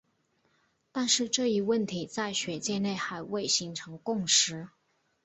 [0.91, 4.69] 但是这一问题在学界内还未形成共识。